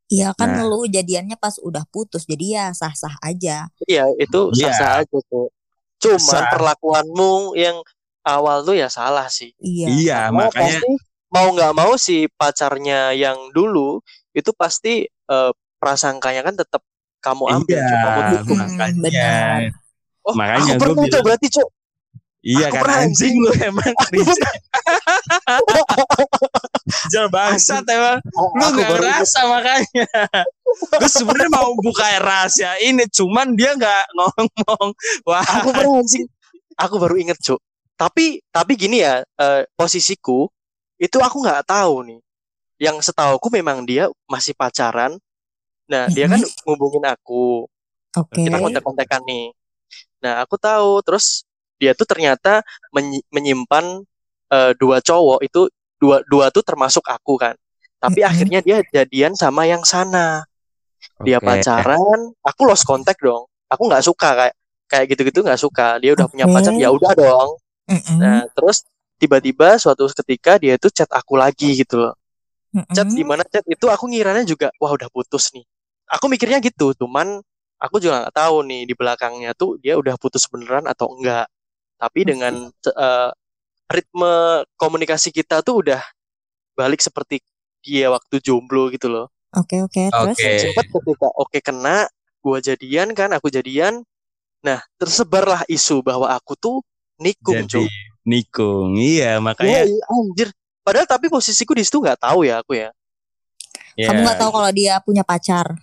Iya 0.09 0.33
kan 0.33 0.57
Nah. 0.57 0.65
lu 0.65 0.89
jadiannya 0.89 1.37
pas 1.37 1.61
udah 1.61 1.85
putus 1.93 2.25
jadi 2.25 2.47
ya 2.49 2.65
sah-sah 2.73 3.21
aja. 3.21 3.69
Iya, 3.85 4.09
itu 4.17 4.41
Iya. 4.57 4.73
sah-sah 4.73 4.91
aja 5.05 5.19
tuh. 5.29 5.53
Cuman 6.01 6.17
Sah. 6.17 6.49
perlakuanmu 6.49 7.53
yang 7.61 7.77
awal 8.25 8.65
tuh 8.65 8.73
ya 8.73 8.89
salah 8.89 9.29
sih. 9.29 9.53
Iya. 9.61 9.87
iya 9.93 10.19
makanya 10.33 10.81
pasti 10.81 11.08
mau 11.29 11.53
nggak 11.53 11.73
mau 11.73 11.93
si 11.97 12.25
pacarnya 12.31 13.13
yang 13.13 13.53
dulu 13.53 14.01
itu 14.33 14.51
pasti 14.53 15.05
eh, 15.05 15.53
prasangkanya 15.79 16.43
kan 16.43 16.55
tetap 16.55 16.83
kamu 17.19 17.45
ambil, 17.51 17.75
Iya, 17.75 17.83
Cuk. 17.83 17.99
kamu 17.99 18.21
tutup. 18.23 18.47
Hmm, 18.47 18.71
makanya 18.79 19.11
benar. 19.11 19.61
Oh, 20.23 20.35
makanya 20.35 20.71
aku 20.71 20.81
pernah 20.81 21.03
bilang- 21.03 21.25
berarti 21.25 21.47
cuk. 21.51 21.69
Iya 22.39 22.71
Aku 22.71 22.75
kan 22.79 22.83
pernah 22.87 22.99
anjing 23.03 23.35
lu 23.35 23.51
emang 23.59 23.93
Rizal 26.95 27.27
bangsat 27.29 27.83
emang 27.83 28.23
Lu 28.23 28.63
Aku 28.63 28.79
gak 28.79 28.89
baru 28.89 29.03
ngerasa 29.03 29.41
makanya 29.51 30.07
Gue 31.03 31.11
sebenarnya 31.11 31.51
mau 31.51 31.75
buka 31.75 32.07
rahasia 32.23 32.79
ini 32.79 33.11
Cuman 33.11 33.59
dia 33.59 33.75
gak 33.75 34.05
ngomong 34.15 34.95
Wah 35.27 35.43
aku 35.43 35.75
pernah 35.75 35.99
anjing. 35.99 36.31
Aku 36.79 37.03
baru 37.03 37.19
inget 37.19 37.43
cuk. 37.43 37.59
Tapi 37.99 38.39
tapi 38.55 38.79
gini 38.79 39.03
ya 39.03 39.19
eh, 39.27 39.67
posisiku 39.75 40.47
itu 40.99 41.19
aku 41.23 41.37
nggak 41.43 41.67
tahu 41.67 41.95
nih. 42.07 42.21
Yang 42.79 43.11
setauku 43.11 43.49
memang 43.51 43.83
dia 43.87 44.07
masih 44.31 44.55
pacaran. 44.55 45.19
Nah 45.91 46.11
dia 46.13 46.27
kan 46.31 46.41
ngubungin 46.67 47.05
aku. 47.09 47.67
Oke. 48.17 48.43
kita 48.43 48.59
kontak-kontakan 48.59 49.23
nih. 49.29 49.47
Nah, 50.19 50.43
aku 50.43 50.59
tahu 50.59 50.99
terus 51.07 51.47
dia 51.79 51.95
tuh 51.95 52.07
ternyata 52.09 52.67
menyi- 52.91 53.25
menyimpan 53.31 54.03
eh, 54.49 54.73
dua 54.81 54.99
cowok 55.05 55.45
itu 55.45 55.69
dua 56.01 56.25
dua 56.27 56.49
tuh 56.51 56.65
termasuk 56.65 57.05
aku 57.07 57.39
kan. 57.39 57.55
Tapi 57.99 58.23
Mm-mm. 58.23 58.31
akhirnya 58.31 58.61
dia 58.65 58.79
jadian 58.91 59.35
sama 59.37 59.67
yang 59.69 59.83
sana. 59.87 60.43
Dia 61.23 61.39
Oke. 61.39 61.47
pacaran, 61.47 62.33
aku 62.43 62.61
lost 62.67 62.87
contact 62.87 63.21
dong. 63.23 63.47
Aku 63.71 63.87
nggak 63.87 64.03
suka 64.07 64.29
kayak 64.35 64.55
kayak 64.89 65.07
gitu-gitu 65.15 65.39
nggak 65.45 65.61
suka. 65.61 66.01
Dia 66.03 66.17
udah 66.17 66.27
punya 66.31 66.47
Oke. 66.49 66.55
pacar, 66.55 66.73
ya 66.75 66.89
udah 66.91 67.13
dong. 67.15 67.51
Mm-mm. 67.89 68.19
Nah, 68.21 68.43
terus 68.57 68.85
tiba-tiba 69.19 69.77
suatu 69.77 70.07
ketika 70.09 70.57
dia 70.57 70.79
tuh 70.79 70.95
chat 70.95 71.11
aku 71.11 71.35
lagi 71.35 71.83
gitu 71.83 72.09
loh. 72.09 72.15
Chat 72.95 73.11
di 73.11 73.25
mana 73.27 73.43
chat 73.43 73.65
itu 73.67 73.91
aku 73.91 74.07
ngiranya 74.07 74.47
juga 74.47 74.71
wah 74.79 74.95
udah 74.95 75.11
putus 75.11 75.51
nih. 75.53 75.67
Aku 76.09 76.31
mikirnya 76.31 76.63
gitu, 76.63 76.97
cuman 76.97 77.43
aku 77.77 78.01
juga 78.01 78.25
nggak 78.25 78.35
tahu 78.39 78.57
nih 78.65 78.83
di 78.89 78.95
belakangnya 78.97 79.53
tuh 79.53 79.77
dia 79.83 79.99
udah 80.01 80.17
putus 80.17 80.49
beneran 80.49 80.87
atau 80.89 81.13
enggak. 81.13 81.51
Tapi 81.99 82.21
dengan 82.23 82.71
eh, 82.73 83.31
ritme 83.91 84.65
komunikasi 84.79 85.35
kita 85.35 85.61
tuh 85.67 85.83
udah 85.83 86.01
balik 86.79 87.03
seperti 87.03 87.43
dia 87.83 88.13
waktu 88.13 88.39
jomblo 88.39 88.93
gitu 88.95 89.11
loh. 89.11 89.27
Oke 89.57 89.81
oke 89.81 90.13
terus. 90.13 90.39
Oke. 90.39 90.53
Cepet 90.61 90.87
ketika 90.93 91.29
oke 91.35 91.59
kena, 91.65 92.07
gua 92.45 92.61
jadian 92.61 93.17
kan, 93.17 93.33
aku 93.33 93.49
jadian. 93.49 94.05
Nah, 94.61 94.83
tersebarlah 95.01 95.65
isu 95.71 96.05
bahwa 96.05 96.29
aku 96.29 96.53
tuh 96.59 96.77
nikung, 97.19 97.65
Jadi 97.65 97.87
cuy. 97.87 97.89
Nikung 98.27 98.97
Iya 98.99 99.39
makanya 99.39 99.85
Wah, 99.87 100.23
anjir. 100.23 100.49
Padahal 100.83 101.05
tapi 101.05 101.29
posisiku 101.29 101.77
di 101.77 101.85
situ 101.85 102.01
nggak 102.01 102.23
tahu 102.25 102.49
ya 102.49 102.65
aku 102.65 102.73
ya. 102.73 102.89
ya, 103.93 104.09
Kamu 104.09 104.25
nggak 104.25 104.39
tahu 104.41 104.51
kalau 104.57 104.71
dia 104.73 104.95
punya 105.05 105.21
pacar. 105.21 105.77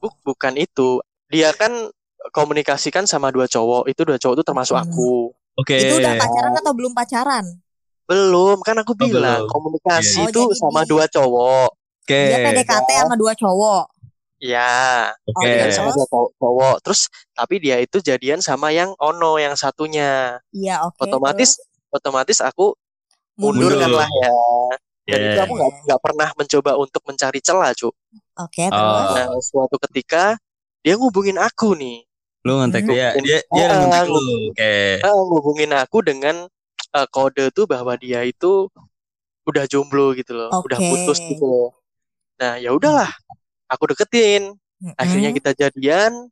Buk, 0.00 0.14
bukan 0.24 0.54
itu. 0.56 1.02
Dia 1.28 1.52
kan 1.52 1.90
komunikasikan 2.32 3.04
sama 3.04 3.28
dua 3.28 3.44
cowok. 3.44 3.90
Itu 3.92 4.08
dua 4.08 4.16
cowok 4.16 4.34
itu 4.40 4.44
termasuk 4.46 4.76
Hmm. 4.78 4.88
aku. 4.88 5.34
Oke 5.58 5.74
Itu 5.74 5.98
udah 6.00 6.14
pacaran 6.16 6.54
atau 6.54 6.72
belum 6.72 6.92
pacaran? 6.94 7.44
Belum, 8.08 8.56
kan 8.64 8.78
aku 8.80 8.96
bilang 8.96 9.44
belum. 9.44 9.52
komunikasi 9.52 10.32
itu 10.32 10.40
Oh, 10.40 10.48
jadi 10.48 10.56
sama 10.56 10.80
dua 10.88 11.04
cowok. 11.12 11.68
Oke 12.00 12.16
Dia 12.32 12.38
PDKT 12.40 12.88
sama 13.04 13.16
dua 13.20 13.32
cowok. 13.36 13.84
Ya, 14.38 15.10
Oke 15.26 15.44
Oke. 15.44 15.50
jadian 15.50 15.72
sama 15.74 15.90
dua 15.92 16.06
cowok, 16.08 16.30
cowok. 16.38 16.76
Terus 16.86 17.00
tapi 17.34 17.54
dia 17.60 17.76
itu 17.82 17.98
jadian 18.00 18.40
sama 18.40 18.70
yang 18.72 18.94
ono 19.02 19.36
yang 19.36 19.58
satunya. 19.58 20.38
Iya 20.54 20.86
oke. 20.88 21.04
otomatis 21.04 21.58
terus 21.58 21.67
otomatis 21.90 22.38
aku 22.40 22.74
mundur, 23.34 23.72
Mundur. 23.72 23.80
kan 23.80 23.90
lah 24.04 24.10
ya. 24.10 24.32
Dan 25.08 25.18
Ya. 25.18 25.28
itu 25.32 25.40
aku 25.40 25.52
nggak 25.56 25.72
nggak 25.88 26.00
pernah 26.04 26.28
mencoba 26.36 26.70
untuk 26.76 27.02
mencari 27.08 27.40
celah, 27.40 27.72
Cuk. 27.72 27.94
Oke 28.36 28.68
Oh. 28.68 28.72
terus. 28.72 29.08
Nah, 29.16 29.26
suatu 29.40 29.76
ketika 29.88 30.36
dia 30.84 30.94
ngubungin 30.94 31.40
aku 31.40 31.72
nih. 31.72 32.04
Lu 32.44 32.60
ngontek 32.60 32.84
Hmm. 32.84 32.92
dia 32.92 33.08
Dia, 33.18 33.38
dia 33.42 33.64
Ah, 33.66 33.76
ngontek 33.82 34.04
lu 34.06 34.20
Oke 34.52 34.72
Ah, 35.00 35.16
ngubungin 35.16 35.72
aku 35.72 35.98
dengan 36.04 36.36
eh, 36.88 37.08
kode 37.08 37.52
tuh 37.52 37.64
bahwa 37.64 37.96
dia 37.96 38.24
itu 38.24 38.68
udah 39.44 39.64
jomblo 39.64 40.12
gitu 40.12 40.32
loh, 40.32 40.52
udah 40.60 40.76
Oke. 40.76 40.88
putus 40.88 41.18
gitu 41.20 41.44
loh. 41.44 41.68
Nah, 42.36 42.56
ya 42.56 42.72
udahlah, 42.72 43.08
aku 43.66 43.92
deketin. 43.92 44.56
Akhirnya 44.94 45.32
kita 45.32 45.52
jadian 45.52 46.28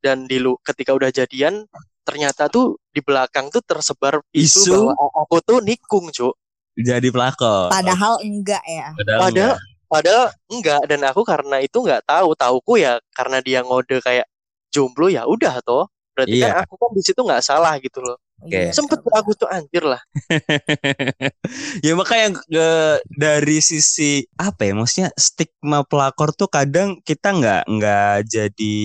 dan 0.00 0.24
di 0.24 0.40
lu 0.40 0.56
ketika 0.60 0.96
udah 0.96 1.08
jadian 1.08 1.68
ternyata 2.10 2.50
tuh 2.50 2.74
di 2.90 2.98
belakang 2.98 3.46
tuh 3.48 3.62
tersebar 3.62 4.18
isu, 4.34 4.66
Isu? 4.66 4.74
bahwa 4.90 5.06
aku 5.22 5.36
tuh 5.46 5.58
nikung, 5.62 6.10
Cuk. 6.10 6.34
Jadi 6.74 7.08
pelakor 7.10 7.70
Padahal 7.70 8.18
enggak 8.22 8.62
ya. 8.66 8.90
Padahal 8.98 9.20
Padahal 9.20 9.54
enggak. 9.54 9.58
padahal 9.90 10.24
enggak 10.50 10.80
dan 10.86 11.00
aku 11.06 11.22
karena 11.22 11.56
itu 11.62 11.78
nggak 11.82 12.02
tahu, 12.06 12.34
tauku 12.34 12.78
ya 12.78 12.98
karena 13.14 13.38
dia 13.42 13.62
ngode 13.62 14.02
kayak 14.02 14.26
jomblo 14.70 15.06
ya 15.06 15.22
udah 15.26 15.62
toh. 15.62 15.86
Berarti 16.14 16.36
Iya. 16.42 16.46
kan 16.50 16.66
aku 16.66 16.74
kan 16.78 16.90
di 16.94 17.02
situ 17.06 17.20
nggak 17.22 17.42
salah 17.42 17.74
gitu 17.78 18.02
loh. 18.02 18.18
Oke. 18.40 18.56
Iya, 18.56 18.72
Sempet 18.72 19.04
betul. 19.04 19.12
aku 19.20 19.30
tuh 19.36 19.48
anjir 19.52 19.84
lah. 19.84 20.00
ya 21.86 21.92
makanya 21.92 22.40
eh, 22.48 22.96
dari 23.06 23.58
sisi 23.60 24.24
apa 24.40 24.64
ya 24.64 24.72
maksudnya 24.72 25.10
stigma 25.14 25.84
pelakor 25.84 26.32
tuh 26.32 26.48
kadang 26.48 26.98
kita 27.04 27.36
nggak 27.36 27.62
nggak 27.68 28.14
jadi 28.24 28.78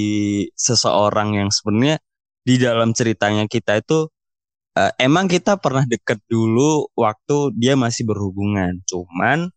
seseorang 0.60 1.40
yang 1.40 1.50
sebenarnya 1.54 1.98
di 2.46 2.56
dalam 2.62 2.94
ceritanya 2.94 3.50
kita 3.50 3.82
itu 3.82 4.08
eh, 4.78 4.92
emang 5.02 5.26
kita 5.28 5.58
pernah 5.60 5.84
deket 5.84 6.22
dulu 6.30 6.88
waktu 6.96 7.38
dia 7.58 7.74
masih 7.76 8.06
berhubungan 8.08 8.80
cuman 8.86 9.50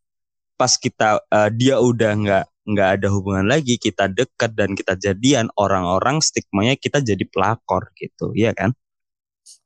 pas 0.59 0.73
kita 0.80 1.23
eh, 1.28 1.50
dia 1.54 1.78
udah 1.78 2.12
nggak 2.18 2.45
nggak 2.68 2.88
ada 3.00 3.09
hubungan 3.09 3.49
lagi 3.49 3.80
kita 3.80 4.09
deket 4.12 4.52
dan 4.52 4.76
kita 4.76 4.92
jadian 4.97 5.49
orang-orang 5.57 6.21
stigmanya 6.21 6.76
kita 6.76 7.00
jadi 7.00 7.25
pelakor 7.28 7.92
gitu 7.97 8.33
iya 8.37 8.52
kan 8.57 8.73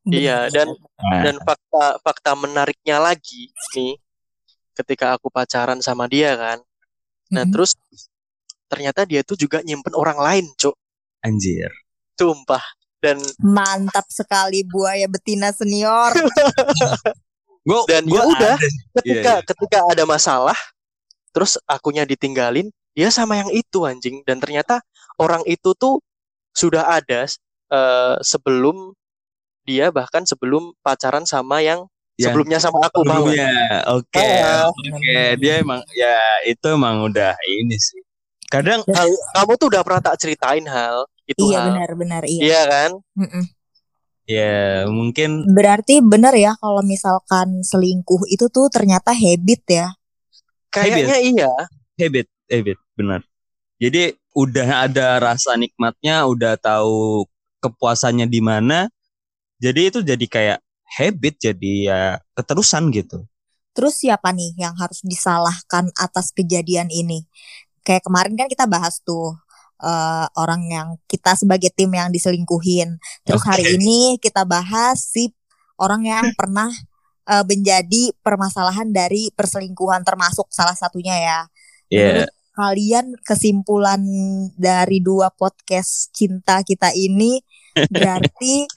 Iya, 0.07 0.50
dan 0.50 0.69
Nah, 1.02 1.26
dan 1.26 1.37
fakta 1.43 1.99
fakta 2.02 2.31
menariknya 2.38 3.02
lagi 3.02 3.50
nih 3.75 3.99
ketika 4.79 5.19
aku 5.19 5.26
pacaran 5.35 5.83
sama 5.83 6.07
dia 6.07 6.38
kan. 6.38 6.59
Nah, 7.35 7.43
Mm-mm. 7.43 7.52
terus 7.55 7.75
ternyata 8.71 9.02
dia 9.02 9.26
tuh 9.26 9.35
juga 9.35 9.59
nyimpen 9.67 9.95
orang 9.99 10.19
lain, 10.23 10.47
Cuk. 10.59 10.75
anjir 11.26 11.71
Sumpah. 12.19 12.62
Dan 13.02 13.18
Mantap 13.42 14.06
sekali 14.06 14.62
buaya 14.62 15.11
betina 15.11 15.50
senior. 15.50 16.14
gua, 17.66 17.82
Dan 17.90 18.06
gua 18.06 18.23
ya 18.23 18.23
udah, 18.30 18.56
ada 18.56 18.68
ketika 19.02 19.32
Iya, 19.42 19.42
ketika 19.42 19.78
ada 19.90 20.04
masalah 20.06 20.59
terus 21.35 21.59
akunya 21.66 22.06
ditinggalin, 22.06 22.71
dia 22.94 23.11
sama 23.11 23.42
yang 23.42 23.50
itu 23.50 23.82
anjing 23.88 24.23
dan 24.23 24.38
ternyata 24.38 24.85
orang 25.18 25.42
itu 25.50 25.75
tuh 25.75 25.99
sudah 26.52 26.87
ada 26.92 27.26
eh, 27.73 28.16
sebelum 28.23 28.92
dia 29.64 29.88
bahkan 29.88 30.23
sebelum 30.23 30.76
pacaran 30.85 31.26
sama 31.26 31.64
yang 31.64 31.88
Yang 32.21 32.28
sebelumnya 32.28 32.59
sama 32.61 32.78
aku? 32.87 33.09
Sebelumnya, 33.09 33.49
oke, 33.88 34.21
Ah, 34.21 34.68
oke, 34.68 35.21
dia 35.40 35.64
emang 35.64 35.80
ya 35.97 36.21
itu 36.44 36.66
emang 36.68 37.09
udah 37.09 37.32
ini 37.49 37.73
sih. 37.80 38.04
Kadang 38.52 38.85
hal 38.92 39.09
kamu 39.32 39.52
tuh 39.56 39.73
udah 39.73 39.80
pernah 39.80 40.02
tak 40.04 40.21
ceritain 40.21 40.68
hal 40.68 41.09
itu 41.32 41.44
iya 41.48 41.58
hal 41.58 41.66
benar-benar 41.72 42.22
iya. 42.28 42.42
iya 42.44 42.60
kan 42.68 42.90
Mm-mm. 43.18 43.44
ya 44.28 44.54
mungkin 44.86 45.30
Berarti 45.50 45.98
benar 46.04 46.36
ya 46.38 46.54
kalau 46.60 46.84
misalkan 46.86 47.64
selingkuh 47.66 48.28
itu 48.30 48.46
tuh 48.52 48.70
ternyata 48.70 49.10
habit 49.10 49.62
ya. 49.66 49.86
kayaknya 50.72 51.18
iya 51.20 51.52
habit, 51.98 52.26
habit, 52.50 52.78
benar. 52.96 53.20
Jadi 53.82 54.14
udah 54.32 54.88
ada 54.88 55.18
rasa 55.18 55.58
nikmatnya, 55.58 56.24
udah 56.26 56.54
tahu 56.58 57.26
kepuasannya 57.62 58.26
di 58.30 58.40
mana. 58.42 58.86
Jadi 59.62 59.80
itu 59.90 59.98
jadi 60.02 60.26
kayak 60.26 60.58
habit, 60.98 61.34
jadi 61.38 61.72
ya 61.86 62.00
keterusan 62.34 62.90
gitu. 62.94 63.22
Terus 63.72 63.96
siapa 64.04 64.30
nih 64.34 64.52
yang 64.60 64.76
harus 64.76 65.00
disalahkan 65.02 65.88
atas 65.96 66.30
kejadian 66.34 66.92
ini? 66.92 67.24
Kayak 67.82 68.06
kemarin 68.06 68.34
kan 68.38 68.46
kita 68.46 68.68
bahas 68.68 69.02
tuh 69.02 69.34
uh, 69.82 70.26
orang 70.38 70.62
yang 70.70 70.88
kita 71.10 71.34
sebagai 71.34 71.74
tim 71.74 71.90
yang 71.92 72.08
diselingkuhin. 72.14 72.96
Terus 73.26 73.42
hari 73.42 73.66
Oke. 73.66 73.74
ini 73.76 74.16
kita 74.22 74.46
bahas 74.46 75.02
si 75.02 75.34
orang 75.76 76.06
yang 76.06 76.24
pernah 76.40 76.70
uh, 77.26 77.44
menjadi 77.44 78.14
permasalahan 78.22 78.94
dari 78.94 79.34
perselingkuhan 79.34 80.06
termasuk 80.06 80.46
salah 80.54 80.78
satunya 80.78 81.18
ya. 81.18 81.38
Iya. 81.90 82.06
Menurut 82.06 82.32
kalian 82.52 83.06
kesimpulan 83.26 84.00
dari 84.54 85.00
dua 85.02 85.32
podcast 85.32 86.12
cinta 86.14 86.62
kita 86.62 86.94
ini 86.94 87.42
berarti 87.94 88.68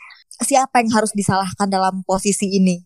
siapa 0.41 0.83
yang 0.83 0.91
harus 0.91 1.13
disalahkan 1.13 1.69
dalam 1.69 2.01
posisi 2.03 2.55
ini? 2.57 2.81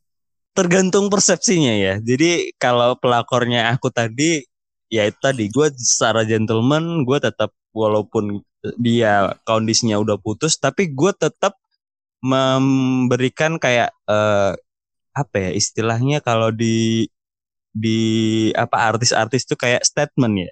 tergantung 0.60 1.08
persepsinya 1.08 1.72
ya. 1.72 1.94
Jadi 2.04 2.52
kalau 2.60 3.00
pelakornya 3.00 3.72
aku 3.72 3.88
tadi, 3.94 4.44
ya 4.92 5.08
itu 5.08 5.16
tadi 5.24 5.48
gue 5.48 5.68
secara 5.80 6.28
gentleman, 6.28 7.08
gue 7.08 7.18
tetap 7.24 7.56
walaupun 7.72 8.42
dia 8.76 9.40
kondisinya 9.44 9.96
udah 9.98 10.20
putus, 10.20 10.60
tapi 10.60 10.92
gue 10.92 11.12
tetap 11.16 11.56
memberikan 12.20 13.56
kayak 13.56 13.96
eh, 14.06 14.54
apa 15.16 15.36
ya 15.36 15.52
istilahnya 15.56 16.20
kalau 16.20 16.52
di 16.52 17.08
di 17.70 18.00
apa 18.56 18.92
artis-artis 18.92 19.46
tuh 19.48 19.56
kayak 19.56 19.84
statement 19.86 20.48
ya. 20.48 20.52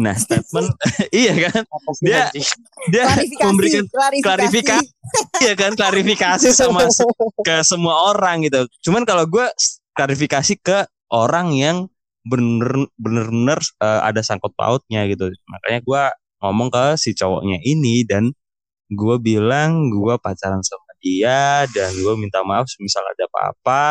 Nah 0.00 0.14
statement 0.24 0.72
iya 1.12 1.32
kan 1.50 1.62
Dia- 2.00 2.30
dia 2.88 3.02
Klarifikasi, 3.04 3.44
memberikan 3.44 3.84
klarifikasi. 3.90 4.24
klarifikasi. 4.24 4.88
Iya 5.42 5.52
kan 5.58 5.72
klarifikasi 5.76 6.48
sama 6.54 6.86
ke 7.44 7.54
semua 7.66 8.14
orang 8.14 8.46
gitu. 8.46 8.64
Cuman 8.88 9.04
kalau 9.04 9.26
gue 9.28 9.46
klarifikasi 9.92 10.54
ke 10.62 10.86
orang 11.10 11.52
yang 11.52 11.76
bener 12.26 12.88
bener-bener 13.00 13.58
eh, 13.80 14.00
ada 14.04 14.20
sangkut 14.20 14.52
pautnya 14.56 15.06
gitu. 15.08 15.32
Makanya 15.48 15.80
gue 15.84 16.02
ngomong 16.40 16.68
ke 16.72 16.84
si 17.00 17.12
cowoknya 17.16 17.60
ini 17.64 18.04
dan 18.04 18.32
gue 18.90 19.16
bilang 19.22 19.88
gue 19.92 20.14
pacaran 20.18 20.60
sama 20.64 20.92
dia 21.00 21.64
dan 21.70 21.94
gue 21.94 22.14
minta 22.18 22.42
maaf 22.44 22.68
misal 22.80 23.04
ada 23.06 23.24
apa-apa. 23.30 23.84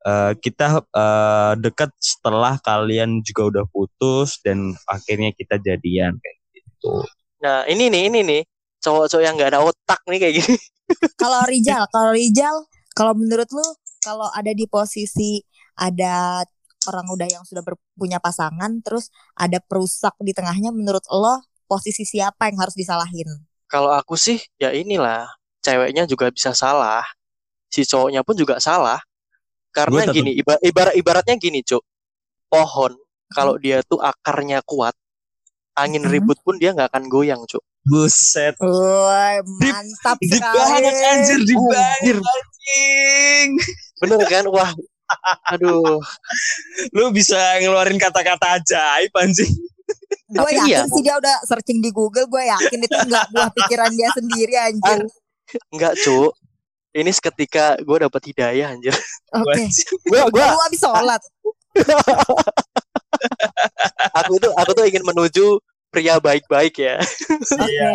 Eh, 0.00 0.32
kita 0.40 0.80
eh, 0.80 1.52
dekat 1.60 1.92
setelah 2.00 2.56
kalian 2.62 3.20
juga 3.20 3.42
udah 3.58 3.64
putus 3.68 4.40
dan 4.40 4.72
akhirnya 4.88 5.30
kita 5.36 5.60
jadian 5.60 6.16
kayak 6.16 6.38
gitu. 6.56 7.04
Nah 7.44 7.68
ini 7.68 7.92
nih 7.92 8.02
ini 8.08 8.20
nih 8.24 8.42
cowok-cowok 8.80 9.22
yang 9.22 9.34
nggak 9.36 9.52
ada 9.56 9.60
otak 9.62 10.00
nih 10.08 10.18
kayak 10.18 10.34
gini. 10.40 10.56
Kalau 11.22 11.46
Rijal, 11.46 11.86
kalau 11.94 12.10
Rijal, 12.10 12.56
kalau 12.98 13.14
menurut 13.14 13.46
lu 13.54 13.62
kalau 14.02 14.26
ada 14.34 14.50
di 14.50 14.66
posisi 14.66 15.38
ada 15.78 16.42
orang 16.88 17.04
udah 17.12 17.28
yang 17.28 17.44
sudah 17.44 17.60
berpunya 17.60 18.16
pasangan 18.16 18.80
terus 18.80 19.12
ada 19.36 19.60
perusak 19.60 20.16
di 20.24 20.32
tengahnya 20.32 20.72
menurut 20.72 21.04
lo 21.12 21.44
posisi 21.68 22.08
siapa 22.08 22.48
yang 22.48 22.64
harus 22.64 22.72
disalahin? 22.72 23.28
Kalau 23.68 23.92
aku 23.92 24.16
sih 24.16 24.40
ya 24.56 24.72
inilah 24.72 25.28
ceweknya 25.60 26.08
juga 26.08 26.32
bisa 26.32 26.56
salah, 26.56 27.04
si 27.68 27.84
cowoknya 27.84 28.24
pun 28.24 28.34
juga 28.34 28.56
salah. 28.58 28.98
Karena 29.70 30.02
Gua 30.02 30.04
tetep- 30.10 30.16
gini 30.18 30.30
iba- 30.34 30.58
ibarat 30.58 30.94
ibaratnya 30.98 31.36
gini 31.38 31.62
cuk, 31.62 31.84
pohon 32.50 32.96
kalau 33.30 33.54
dia 33.54 33.86
tuh 33.86 34.02
akarnya 34.02 34.58
kuat, 34.66 34.96
angin 35.78 36.02
Hmm. 36.02 36.10
ribut 36.10 36.42
pun 36.42 36.58
dia 36.58 36.74
nggak 36.74 36.90
akan 36.90 37.06
goyang 37.06 37.42
cuk. 37.46 37.62
Buset. 37.86 38.58
Woi, 38.58 39.38
mantap 39.62 40.18
sekali. 40.18 40.36
Dibanget 40.42 40.94
anjir, 41.06 41.38
Anjir. 41.38 42.16
anjing. 42.18 43.48
Bener 44.02 44.20
kan? 44.26 44.44
Wah, 44.50 44.74
aduh. 45.52 45.98
Lu 46.94 47.10
bisa 47.10 47.36
ngeluarin 47.60 47.98
kata-kata 47.98 48.60
ajaib 48.60 49.12
anjing. 49.18 49.50
Gue 50.30 50.46
Tapi 50.46 50.62
yakin 50.62 50.70
iya. 50.70 50.86
sih 50.86 51.02
dia 51.02 51.18
udah 51.18 51.36
searching 51.42 51.82
di 51.82 51.90
Google, 51.90 52.30
gue 52.30 52.42
yakin 52.46 52.86
itu 52.86 52.94
nggak 52.94 53.34
buah 53.34 53.50
pikiran 53.50 53.90
dia 53.90 54.08
sendiri 54.14 54.54
anjir. 54.54 55.10
Enggak 55.74 55.98
cuk. 55.98 56.38
Ini 56.90 57.10
seketika 57.14 57.78
gue 57.82 57.96
dapet 58.06 58.22
hidayah 58.34 58.74
anjir. 58.74 58.94
Oke. 59.34 59.66
Gue 60.06 60.20
gue 60.30 60.44
Lu 60.46 60.62
habis 60.62 60.80
sholat. 60.82 61.22
aku 64.18 64.32
itu 64.38 64.48
aku 64.54 64.70
tuh 64.74 64.84
ingin 64.86 65.06
menuju 65.06 65.58
pria 65.90 66.22
baik-baik 66.22 66.74
ya. 66.78 67.02
Oke. 67.58 67.90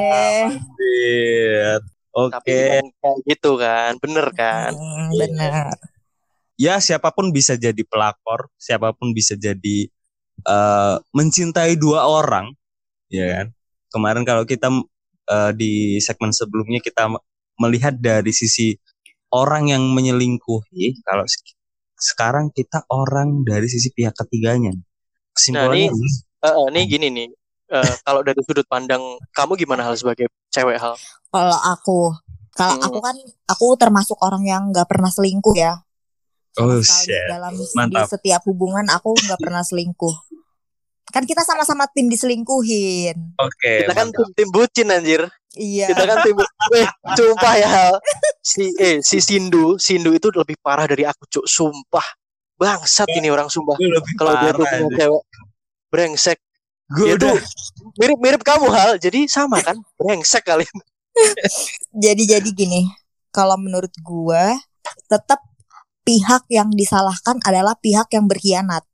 Iya. 0.80 1.80
Tapi 2.16 2.16
Oke. 2.16 2.56
bukan 2.56 2.86
kayak 3.04 3.20
gitu 3.28 3.52
kan, 3.60 3.92
bener 4.00 4.28
kan? 4.32 4.72
Hmm, 4.72 5.12
benar. 5.16 5.76
Ya 6.56 6.80
siapa 6.80 7.12
pun 7.12 7.36
bisa 7.36 7.60
jadi 7.60 7.82
pelakor, 7.84 8.48
siapa 8.56 8.96
pun 8.96 9.12
bisa 9.12 9.36
jadi 9.36 9.78
eh, 10.48 10.96
mencintai 11.16 11.76
dua 11.80 12.08
orang, 12.08 12.54
ya 13.12 13.26
kan? 13.42 13.48
Kemarin 13.94 14.24
kalau 14.28 14.44
kita 14.48 14.70
eh, 15.32 15.52
di 15.56 16.00
segmen 16.04 16.32
sebelumnya 16.36 16.80
kita 16.84 17.12
melihat 17.60 17.96
dari 18.00 18.32
sisi 18.36 18.76
orang 19.34 19.72
yang 19.72 19.84
menyelingkuhi, 19.96 21.04
kalau 21.04 21.26
se- 21.28 21.56
sekarang 22.00 22.52
kita 22.56 22.84
orang 22.92 23.44
dari 23.48 23.68
sisi 23.72 23.92
pihak 23.96 24.16
ketiganya. 24.16 24.72
Kesimpulannya 25.36 25.92
Nah, 25.92 26.14
Eh, 26.46 26.54
eh, 26.54 26.68
nih 26.78 26.84
gini 26.86 27.08
nih. 27.10 27.28
Eh, 27.74 27.94
kalau 28.06 28.22
dari 28.22 28.38
sudut 28.46 28.68
pandang 28.70 29.02
kamu 29.34 29.58
gimana 29.58 29.82
hal 29.82 29.98
sebagai 29.98 30.30
cewek 30.54 30.78
hal? 30.78 30.94
Kalau 31.34 31.60
aku, 31.74 32.00
kalau 32.54 32.78
Hmm. 32.78 32.86
aku 32.86 33.00
kan 33.02 33.16
aku 33.50 33.68
termasuk 33.82 34.18
orang 34.22 34.44
yang 34.46 34.70
nggak 34.70 34.86
pernah 34.86 35.10
selingkuh 35.10 35.58
ya. 35.58 35.82
Oh, 36.56 36.80
shit. 36.80 37.28
dalam 37.28 37.52
di 37.56 38.02
setiap 38.08 38.42
hubungan 38.48 38.88
aku 38.88 39.12
nggak 39.12 39.40
pernah 39.44 39.60
selingkuh. 39.60 40.16
Kan 41.12 41.24
kita 41.28 41.44
sama-sama 41.44 41.88
tim 41.92 42.08
diselingkuhin. 42.08 43.40
Oke. 43.40 43.88
Kita 43.88 43.94
kan 43.96 44.12
tim, 44.12 44.28
tim 44.36 44.50
bucin 44.52 44.88
anjir. 44.92 45.28
Iya. 45.56 45.92
Kita 45.92 46.04
kan 46.04 46.18
tim 46.24 46.36
eh, 46.80 46.88
sumpah 47.16 47.54
ya 47.56 47.68
hal. 47.68 47.94
Si 48.40 48.72
eh 48.80 49.00
si 49.00 49.20
Sindu, 49.20 49.80
Sindu 49.80 50.12
itu 50.16 50.32
lebih 50.32 50.60
parah 50.60 50.88
dari 50.88 51.08
aku, 51.08 51.24
Cuk. 51.28 51.46
Sumpah. 51.48 52.04
Bangsat 52.56 53.12
ini 53.16 53.28
orang 53.28 53.52
sumpah. 53.52 53.76
Kalau 54.16 54.32
dia 54.40 54.52
tuh 54.56 54.64
punya 54.68 54.88
cewek 54.96 55.24
brengsek. 55.92 56.40
Gue 56.86 57.18
tuh 57.18 57.36
mirip-mirip 58.00 58.44
kamu 58.44 58.68
hal. 58.72 58.92
Jadi 59.00 59.28
sama 59.28 59.60
kan? 59.60 59.76
Brengsek 60.00 60.44
kalian. 60.44 60.76
Jadi 62.04 62.28
jadi 62.28 62.50
gini, 62.52 62.92
kalau 63.32 63.56
menurut 63.56 63.92
gua 64.04 64.52
tetap 65.08 65.40
pihak 66.06 66.46
yang 66.54 66.70
disalahkan 66.72 67.42
adalah 67.44 67.76
pihak 67.82 68.08
yang 68.14 68.30
berkhianat. 68.30 68.86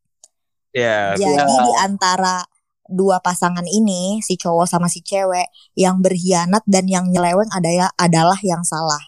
ya 0.72 1.14
Jadi 1.20 1.54
Ya. 1.54 1.64
di 1.68 1.74
antara 1.84 2.48
dua 2.92 3.20
pasangan 3.24 3.64
ini, 3.68 4.20
si 4.24 4.36
cowok 4.40 4.68
sama 4.68 4.88
si 4.92 5.04
cewek, 5.04 5.48
yang 5.76 6.00
berkhianat 6.04 6.64
dan 6.68 6.88
yang 6.88 7.08
nyeleweng 7.12 7.48
adalah 7.52 7.92
adalah 8.00 8.40
yang 8.44 8.64
salah. 8.64 9.00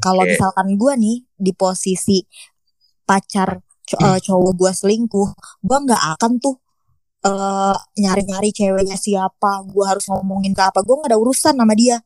Kalau 0.00 0.24
Oke. 0.24 0.34
misalkan 0.36 0.74
gua 0.80 0.96
nih 0.96 1.24
di 1.36 1.52
posisi 1.52 2.24
pacar 3.04 3.60
co- 3.88 4.00
eh, 4.00 4.20
cowok 4.20 4.52
gua 4.56 4.72
selingkuh, 4.72 5.28
gua 5.64 5.78
nggak 5.84 6.02
akan 6.18 6.32
tuh 6.40 6.56
eh, 7.22 7.76
nyari-nyari 8.02 8.50
ceweknya 8.50 8.98
siapa, 8.98 9.62
gua 9.70 9.94
harus 9.96 10.08
ngomongin 10.10 10.52
ke 10.56 10.62
apa, 10.64 10.80
gua 10.82 11.04
nggak 11.04 11.10
ada 11.14 11.20
urusan 11.20 11.54
sama 11.54 11.74
dia. 11.76 12.00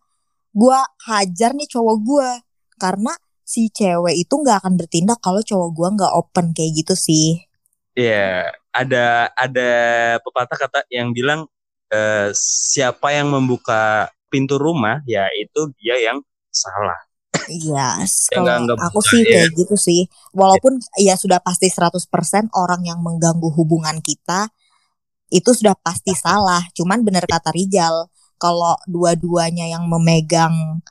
Gua 0.53 0.83
hajar 1.09 1.55
nih 1.57 1.69
cowok 1.71 1.97
gua 2.05 2.29
karena 2.77 3.13
si 3.47 3.71
cewek 3.71 4.19
itu 4.19 4.35
nggak 4.35 4.67
akan 4.67 4.75
bertindak 4.75 5.23
kalau 5.23 5.39
cowok 5.39 5.71
gua 5.71 5.89
nggak 5.95 6.13
open 6.19 6.47
kayak 6.51 6.73
gitu 6.83 6.95
sih. 6.99 7.47
Iya, 7.95 8.51
ada 8.75 9.31
ada 9.33 9.69
pepatah 10.21 10.59
kata 10.59 10.79
yang 10.91 11.15
bilang 11.15 11.47
eh, 11.89 12.29
siapa 12.35 13.15
yang 13.15 13.31
membuka 13.31 14.11
pintu 14.27 14.59
rumah 14.59 15.01
ya 15.07 15.31
itu 15.39 15.71
dia 15.79 15.97
yang 16.03 16.19
salah. 16.51 16.99
Iya, 17.47 18.03
Ya, 18.03 18.43
nggak- 18.43 18.61
kalau 18.67 18.91
aku 18.91 18.99
sih 19.07 19.23
ya. 19.23 19.31
kayak 19.39 19.51
gitu 19.55 19.77
sih. 19.79 20.01
Walaupun 20.35 20.83
ya 20.99 21.15
sudah 21.15 21.39
pasti 21.39 21.71
100% 21.71 22.51
orang 22.59 22.83
yang 22.83 22.99
mengganggu 22.99 23.47
hubungan 23.55 24.03
kita 24.03 24.51
itu 25.31 25.51
sudah 25.55 25.79
pasti 25.79 26.13
salah. 26.19 26.63
Cuman 26.75 27.07
bener 27.07 27.23
kata 27.25 27.55
Rijal, 27.55 28.11
kalau 28.37 28.75
dua-duanya 28.91 29.71
yang 29.71 29.87
memegang 29.87 30.83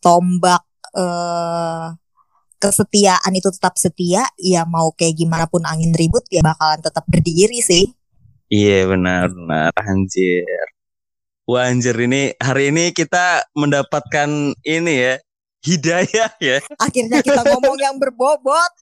tombak 0.00 0.64
eh 0.96 1.86
kesetiaan 2.62 3.32
itu 3.34 3.50
tetap 3.50 3.74
setia, 3.74 4.22
ya 4.38 4.62
mau 4.62 4.94
kayak 4.94 5.18
gimana 5.18 5.50
pun 5.50 5.66
angin 5.66 5.90
ribut 5.98 6.22
ya 6.30 6.46
bakalan 6.46 6.78
tetap 6.78 7.02
berdiri 7.10 7.58
sih. 7.58 7.90
Iya 8.52 8.86
benar 8.86 9.34
benar 9.34 9.74
anjir. 9.82 10.46
Wah 11.42 11.66
anjir 11.66 11.98
ini 11.98 12.38
hari 12.38 12.70
ini 12.70 12.94
kita 12.94 13.42
mendapatkan 13.58 14.54
ini 14.62 14.94
ya 14.94 15.14
hidayah 15.66 16.30
ya. 16.38 16.62
Akhirnya 16.78 17.18
kita 17.18 17.42
ngomong 17.42 17.78
yang 17.82 17.98
berbobot. 17.98 18.72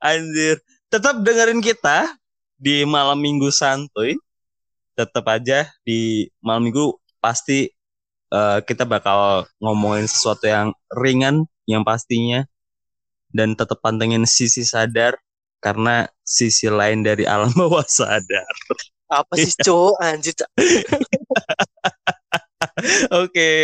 Anjir. 0.00 0.64
Tetap 0.88 1.20
dengerin 1.20 1.60
kita 1.60 2.16
di 2.56 2.88
malam 2.88 3.20
minggu 3.20 3.52
santuy 3.52 4.16
tetap 4.96 5.28
aja 5.28 5.68
di 5.84 6.24
malam 6.40 6.72
minggu 6.72 6.96
pasti 7.20 7.68
uh, 8.32 8.58
kita 8.62 8.86
bakal 8.86 9.46
ngomongin 9.62 10.06
sesuatu 10.08 10.46
yang 10.46 10.72
ringan 10.94 11.46
yang 11.66 11.82
pastinya 11.82 12.46
dan 13.34 13.52
tetap 13.58 13.82
pantengin 13.82 14.24
sisi 14.24 14.62
sadar 14.62 15.18
karena 15.60 16.06
sisi 16.22 16.70
lain 16.70 17.02
dari 17.02 17.26
alam 17.26 17.50
bawah 17.58 17.84
sadar. 17.86 18.46
Apa 19.06 19.38
sih 19.38 19.54
cowok 19.62 19.96
anjir? 20.02 20.34
Oke. 23.14 23.30
Okay. 23.30 23.62